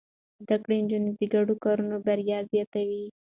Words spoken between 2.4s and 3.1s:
زياتوي.